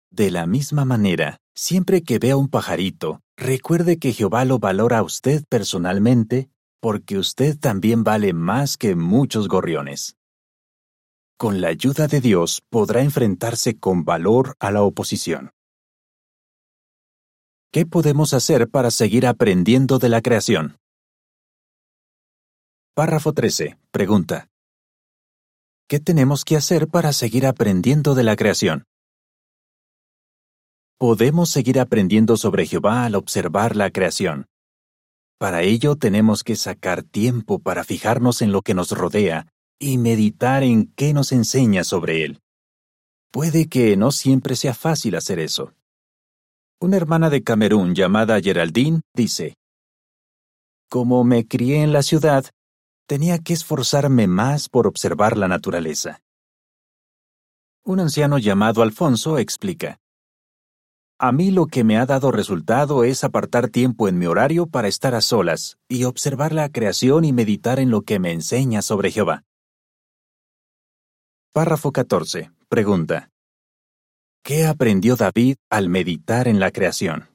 De 0.10 0.32
la 0.32 0.46
misma 0.46 0.86
manera, 0.86 1.38
siempre 1.56 2.04
que 2.04 2.20
vea 2.20 2.38
un 2.38 2.48
pajarito, 2.48 3.22
recuerde 3.38 4.00
que 4.00 4.14
Jehová 4.14 4.46
lo 4.46 4.60
valora 4.60 5.00
a 5.00 5.04
usted 5.04 5.44
personalmente, 5.48 6.50
porque 6.80 7.18
usted 7.18 7.58
también 7.60 8.04
vale 8.04 8.34
más 8.34 8.78
que 8.78 8.96
muchos 8.96 9.48
gorriones 9.48 10.16
con 11.38 11.62
la 11.62 11.70
ayuda 11.70 12.08
de 12.08 12.22
Dios 12.22 12.62
podrá 12.70 13.02
enfrentarse 13.02 13.80
con 13.80 14.06
valor 14.06 14.56
a 14.60 14.72
la 14.72 14.84
oposición. 14.84 15.52
¿Qué 17.72 17.86
podemos 17.86 18.34
hacer 18.34 18.70
para 18.70 18.92
seguir 18.92 19.26
aprendiendo 19.26 19.98
de 19.98 20.10
la 20.10 20.22
creación? 20.22 20.78
Párrafo 22.94 23.34
13. 23.34 23.78
Pregunta. 23.92 24.50
¿Qué 25.88 26.00
tenemos 26.00 26.44
que 26.44 26.58
hacer 26.58 26.88
para 26.88 27.14
seguir 27.14 27.46
aprendiendo 27.46 28.14
de 28.14 28.24
la 28.24 28.36
creación? 28.36 28.84
Podemos 30.98 31.50
seguir 31.50 31.80
aprendiendo 31.80 32.38
sobre 32.38 32.66
Jehová 32.66 33.06
al 33.06 33.16
observar 33.16 33.76
la 33.76 33.90
creación. 33.90 34.48
Para 35.40 35.64
ello 35.64 35.96
tenemos 35.96 36.44
que 36.44 36.56
sacar 36.56 37.04
tiempo 37.04 37.60
para 37.60 37.84
fijarnos 37.84 38.42
en 38.42 38.52
lo 38.52 38.62
que 38.62 38.74
nos 38.74 38.92
rodea 38.92 39.48
y 39.82 39.98
meditar 39.98 40.62
en 40.62 40.94
qué 40.94 41.12
nos 41.12 41.32
enseña 41.32 41.84
sobre 41.84 42.24
él. 42.24 42.40
Puede 43.32 43.68
que 43.68 43.98
no 43.98 44.12
siempre 44.12 44.56
sea 44.56 44.76
fácil 44.76 45.16
hacer 45.16 45.40
eso. 45.40 45.74
Una 46.80 46.98
hermana 46.98 47.32
de 47.32 47.42
Camerún 47.42 47.96
llamada 47.96 48.40
Geraldine 48.40 49.02
dice, 49.16 49.56
Como 50.88 51.24
me 51.24 51.48
crié 51.48 51.82
en 51.82 51.94
la 51.94 52.04
ciudad, 52.04 52.46
tenía 53.08 53.40
que 53.40 53.54
esforzarme 53.54 54.28
más 54.28 54.70
por 54.70 54.86
observar 54.86 55.36
la 55.36 55.48
naturaleza. 55.48 56.20
Un 57.84 58.02
anciano 58.02 58.38
llamado 58.38 58.84
Alfonso 58.84 59.40
explica. 59.40 59.98
A 61.18 61.32
mí 61.32 61.50
lo 61.50 61.66
que 61.66 61.84
me 61.84 61.98
ha 61.98 62.06
dado 62.06 62.32
resultado 62.32 63.04
es 63.04 63.24
apartar 63.24 63.70
tiempo 63.70 64.08
en 64.08 64.20
mi 64.20 64.28
horario 64.28 64.68
para 64.68 64.88
estar 64.88 65.16
a 65.16 65.22
solas 65.22 65.78
y 65.88 66.04
observar 66.04 66.54
la 66.54 66.70
creación 66.70 67.26
y 67.26 67.34
meditar 67.34 67.80
en 67.80 67.90
lo 67.90 68.04
que 68.04 68.20
me 68.20 68.32
enseña 68.32 68.84
sobre 68.84 69.10
Jehová. 69.10 69.44
Párrafo 71.54 71.92
14. 71.92 72.50
Pregunta. 72.70 73.30
¿Qué 74.42 74.66
aprendió 74.66 75.18
David 75.18 75.58
al 75.70 75.90
meditar 75.90 76.48
en 76.48 76.62
la 76.62 76.72
creación? 76.72 77.30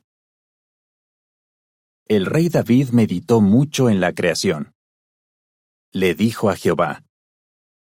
El 2.09 2.25
rey 2.25 2.49
David 2.49 2.93
meditó 2.93 3.43
mucho 3.43 3.91
en 3.91 4.01
la 4.01 4.15
creación. 4.15 4.73
Le 5.93 6.15
dijo 6.15 6.49
a 6.49 6.57
Jehová, 6.57 7.05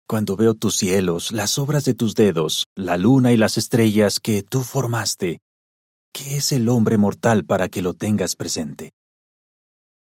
Cuando 0.08 0.34
veo 0.34 0.54
tus 0.54 0.74
cielos, 0.74 1.30
las 1.30 1.56
obras 1.56 1.84
de 1.84 1.94
tus 1.94 2.16
dedos, 2.16 2.66
la 2.74 2.96
luna 2.96 3.30
y 3.30 3.36
las 3.36 3.56
estrellas 3.56 4.18
que 4.18 4.42
tú 4.42 4.62
formaste, 4.62 5.38
¿Qué 6.12 6.38
es 6.38 6.50
el 6.50 6.68
hombre 6.68 6.98
mortal 6.98 7.44
para 7.44 7.68
que 7.68 7.80
lo 7.80 7.94
tengas 7.94 8.34
presente? 8.34 8.90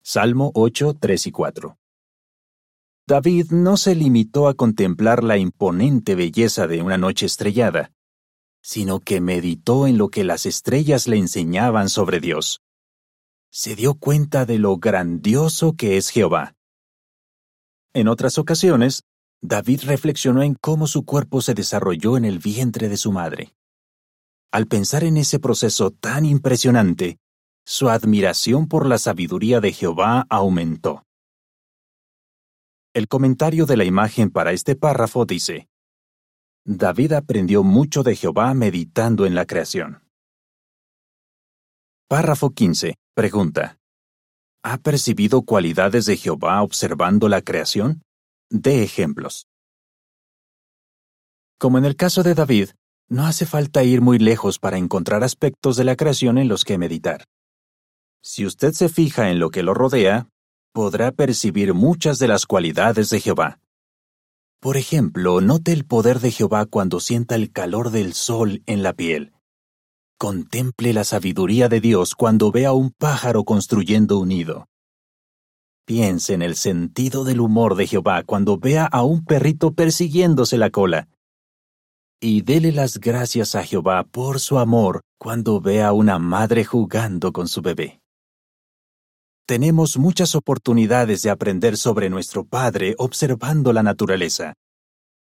Salmo 0.02 0.52
8, 0.54 0.98
3 1.00 1.28
y 1.28 1.30
4. 1.30 1.78
David 3.06 3.50
no 3.50 3.76
se 3.76 3.94
limitó 3.94 4.48
a 4.48 4.54
contemplar 4.54 5.24
la 5.24 5.36
imponente 5.36 6.14
belleza 6.14 6.66
de 6.66 6.80
una 6.80 6.96
noche 6.96 7.26
estrellada, 7.26 7.92
sino 8.62 8.98
que 8.98 9.20
meditó 9.20 9.86
en 9.86 9.98
lo 9.98 10.08
que 10.08 10.24
las 10.24 10.46
estrellas 10.46 11.06
le 11.06 11.18
enseñaban 11.18 11.90
sobre 11.90 12.18
Dios. 12.18 12.62
Se 13.50 13.76
dio 13.76 13.92
cuenta 13.92 14.46
de 14.46 14.58
lo 14.58 14.78
grandioso 14.78 15.74
que 15.74 15.98
es 15.98 16.08
Jehová. 16.08 16.54
En 17.92 18.08
otras 18.08 18.38
ocasiones, 18.38 19.02
David 19.42 19.82
reflexionó 19.84 20.42
en 20.42 20.54
cómo 20.54 20.86
su 20.86 21.04
cuerpo 21.04 21.42
se 21.42 21.52
desarrolló 21.52 22.16
en 22.16 22.24
el 22.24 22.38
vientre 22.38 22.88
de 22.88 22.96
su 22.96 23.12
madre. 23.12 23.54
Al 24.50 24.66
pensar 24.66 25.04
en 25.04 25.18
ese 25.18 25.38
proceso 25.38 25.90
tan 25.90 26.24
impresionante, 26.24 27.18
su 27.66 27.90
admiración 27.90 28.66
por 28.66 28.86
la 28.86 28.96
sabiduría 28.96 29.60
de 29.60 29.72
Jehová 29.72 30.26
aumentó. 30.30 31.04
El 32.94 33.08
comentario 33.08 33.66
de 33.66 33.76
la 33.76 33.84
imagen 33.84 34.30
para 34.30 34.52
este 34.52 34.76
párrafo 34.76 35.26
dice, 35.26 35.68
David 36.64 37.14
aprendió 37.14 37.64
mucho 37.64 38.04
de 38.04 38.14
Jehová 38.14 38.54
meditando 38.54 39.26
en 39.26 39.34
la 39.34 39.46
creación. 39.46 40.04
Párrafo 42.08 42.50
15. 42.50 42.94
Pregunta. 43.16 43.80
¿Ha 44.62 44.78
percibido 44.78 45.42
cualidades 45.42 46.06
de 46.06 46.16
Jehová 46.16 46.62
observando 46.62 47.28
la 47.28 47.42
creación? 47.42 48.02
De 48.48 48.84
ejemplos. 48.84 49.48
Como 51.58 51.78
en 51.78 51.86
el 51.86 51.96
caso 51.96 52.22
de 52.22 52.34
David, 52.34 52.70
no 53.08 53.26
hace 53.26 53.44
falta 53.44 53.82
ir 53.82 54.02
muy 54.02 54.20
lejos 54.20 54.60
para 54.60 54.78
encontrar 54.78 55.24
aspectos 55.24 55.76
de 55.76 55.82
la 55.82 55.96
creación 55.96 56.38
en 56.38 56.46
los 56.46 56.64
que 56.64 56.78
meditar. 56.78 57.24
Si 58.22 58.46
usted 58.46 58.72
se 58.72 58.88
fija 58.88 59.30
en 59.30 59.40
lo 59.40 59.50
que 59.50 59.64
lo 59.64 59.74
rodea, 59.74 60.28
podrá 60.74 61.12
percibir 61.12 61.72
muchas 61.72 62.18
de 62.18 62.28
las 62.28 62.44
cualidades 62.44 63.08
de 63.08 63.20
Jehová. 63.20 63.60
Por 64.60 64.76
ejemplo, 64.76 65.40
note 65.40 65.72
el 65.72 65.86
poder 65.86 66.20
de 66.20 66.30
Jehová 66.30 66.66
cuando 66.66 67.00
sienta 67.00 67.36
el 67.36 67.50
calor 67.50 67.90
del 67.90 68.12
sol 68.12 68.62
en 68.66 68.82
la 68.82 68.92
piel. 68.92 69.32
Contemple 70.18 70.92
la 70.92 71.04
sabiduría 71.04 71.70
de 71.70 71.80
Dios 71.80 72.14
cuando 72.14 72.50
vea 72.50 72.72
un 72.72 72.90
pájaro 72.90 73.44
construyendo 73.44 74.18
un 74.18 74.28
nido. 74.28 74.66
Piense 75.86 76.34
en 76.34 76.42
el 76.42 76.56
sentido 76.56 77.24
del 77.24 77.40
humor 77.40 77.76
de 77.76 77.86
Jehová 77.86 78.22
cuando 78.22 78.58
vea 78.58 78.84
a 78.84 79.02
un 79.04 79.24
perrito 79.24 79.72
persiguiéndose 79.72 80.58
la 80.58 80.68
cola 80.68 81.08
y 82.24 82.40
dele 82.40 82.72
las 82.72 82.98
gracias 83.00 83.54
a 83.54 83.64
Jehová 83.64 84.02
por 84.04 84.40
su 84.40 84.58
amor 84.58 85.02
cuando 85.18 85.60
vea 85.60 85.88
a 85.88 85.92
una 85.92 86.18
madre 86.18 86.64
jugando 86.64 87.34
con 87.34 87.48
su 87.48 87.60
bebé. 87.60 88.00
Tenemos 89.46 89.98
muchas 89.98 90.34
oportunidades 90.34 91.20
de 91.20 91.28
aprender 91.28 91.76
sobre 91.76 92.08
nuestro 92.08 92.46
Padre 92.46 92.94
observando 92.96 93.74
la 93.74 93.82
naturaleza, 93.82 94.54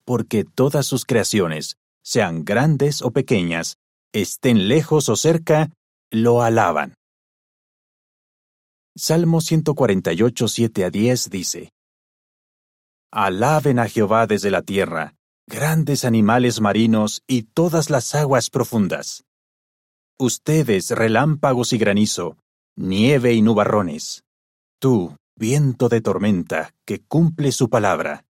porque 0.04 0.44
todas 0.44 0.86
sus 0.86 1.04
creaciones, 1.04 1.78
sean 2.04 2.44
grandes 2.44 3.02
o 3.02 3.10
pequeñas, 3.10 3.76
estén 4.12 4.68
lejos 4.68 5.08
o 5.08 5.16
cerca, 5.16 5.72
lo 6.12 6.42
alaban. 6.42 6.94
Salmo 8.96 9.40
148, 9.40 10.46
7 10.46 10.84
a 10.84 10.90
10 10.90 11.30
dice, 11.30 11.70
Alaben 13.10 13.80
a 13.80 13.88
Jehová 13.88 14.28
desde 14.28 14.52
la 14.52 14.62
tierra, 14.62 15.16
grandes 15.48 16.04
animales 16.04 16.60
marinos 16.60 17.22
y 17.26 17.42
todas 17.42 17.90
las 17.90 18.14
aguas 18.14 18.50
profundas. 18.50 19.24
Ustedes, 20.16 20.90
relámpagos 20.90 21.72
y 21.72 21.78
granizo, 21.78 22.36
nieve 22.76 23.32
y 23.34 23.42
nubarrones. 23.42 24.24
Tú, 24.78 25.16
viento 25.36 25.88
de 25.88 26.00
tormenta, 26.00 26.74
que 26.84 27.00
cumple 27.00 27.52
su 27.52 27.68
palabra. 27.68 28.24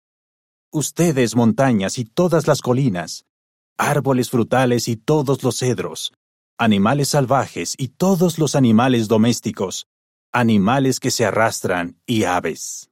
Ustedes, 0.73 1.37
montañas 1.37 1.99
y 1.99 2.05
todas 2.05 2.47
las 2.47 2.61
colinas, 2.61 3.27
árboles 3.77 4.31
frutales 4.31 4.89
y 4.89 4.97
todos 4.97 5.43
los 5.43 5.59
cedros, 5.59 6.13
animales 6.59 7.09
salvajes 7.09 7.75
y 7.79 7.89
todos 7.89 8.39
los 8.39 8.55
animales 8.55 9.09
domésticos, 9.09 9.87
animales 10.33 11.01
que 11.01 11.11
se 11.11 11.25
arrastran 11.25 11.99
y 12.07 12.25
aves. 12.25 12.91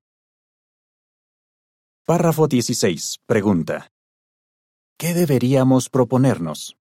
Párrafo 2.04 2.48
16. 2.48 3.18
Pregunta. 3.26 3.92
¿Qué 4.98 5.14
deberíamos 5.14 5.90
proponernos? 5.90 6.76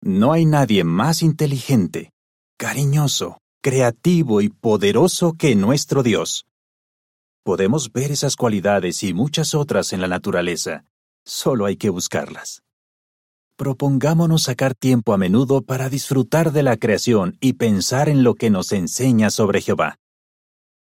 No 0.00 0.32
hay 0.32 0.46
nadie 0.46 0.84
más 0.84 1.22
inteligente, 1.22 2.12
cariñoso, 2.56 3.38
creativo 3.62 4.40
y 4.40 4.48
poderoso 4.48 5.34
que 5.34 5.54
nuestro 5.54 6.02
Dios. 6.02 6.46
Podemos 7.44 7.92
ver 7.92 8.10
esas 8.10 8.36
cualidades 8.36 9.02
y 9.02 9.14
muchas 9.14 9.54
otras 9.54 9.92
en 9.92 10.00
la 10.00 10.08
naturaleza, 10.08 10.84
solo 11.24 11.66
hay 11.66 11.76
que 11.76 11.90
buscarlas. 11.90 12.62
Propongámonos 13.56 14.44
sacar 14.44 14.74
tiempo 14.74 15.12
a 15.12 15.18
menudo 15.18 15.62
para 15.62 15.88
disfrutar 15.88 16.52
de 16.52 16.62
la 16.62 16.76
creación 16.76 17.36
y 17.40 17.54
pensar 17.54 18.08
en 18.08 18.22
lo 18.22 18.34
que 18.34 18.50
nos 18.50 18.72
enseña 18.72 19.30
sobre 19.30 19.60
Jehová. 19.60 19.96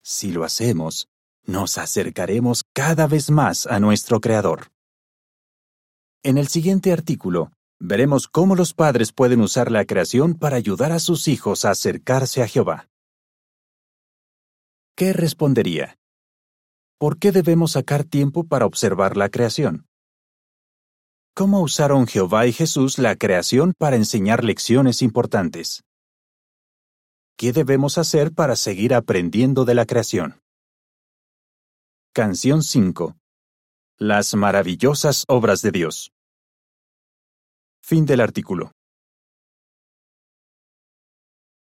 Si 0.03 0.33
lo 0.33 0.45
hacemos, 0.45 1.09
nos 1.45 1.79
acercaremos 1.79 2.65
cada 2.73 3.07
vez 3.07 3.31
más 3.31 3.67
a 3.67 3.79
nuestro 3.79 4.21
Creador. 4.21 4.71
En 6.23 6.39
el 6.39 6.49
siguiente 6.49 6.93
artículo, 6.93 7.53
veremos 7.87 8.29
cómo 8.29 8.57
los 8.57 8.73
padres 8.73 9.13
pueden 9.13 9.43
usar 9.43 9.71
la 9.71 9.85
creación 9.85 10.35
para 10.35 10.57
ayudar 10.57 10.91
a 10.91 10.99
sus 10.99 11.29
hijos 11.29 11.67
a 11.67 11.71
acercarse 11.73 12.43
a 12.43 12.49
Jehová. 12.49 12.89
¿Qué 14.97 15.13
respondería? 15.13 15.99
¿Por 16.99 17.19
qué 17.19 17.31
debemos 17.31 17.73
sacar 17.73 18.05
tiempo 18.05 18.45
para 18.45 18.65
observar 18.65 19.19
la 19.19 19.29
creación? 19.29 19.87
¿Cómo 21.35 21.61
usaron 21.61 22.07
Jehová 22.07 22.47
y 22.47 22.53
Jesús 22.53 22.99
la 22.99 23.17
creación 23.17 23.75
para 23.77 23.97
enseñar 23.97 24.45
lecciones 24.45 25.03
importantes? 25.03 25.83
¿Qué 27.37 27.53
debemos 27.53 27.99
hacer 27.99 28.33
para 28.33 28.57
seguir 28.57 28.95
aprendiendo 28.95 29.67
de 29.67 29.75
la 29.75 29.85
creación? 29.85 30.41
Canción 32.15 32.63
5. 32.63 33.17
Las 33.99 34.35
maravillosas 34.35 35.25
obras 35.29 35.61
de 35.61 35.73
Dios. 35.73 36.14
Fin 37.87 38.07
del 38.07 38.21
artículo. 38.21 38.73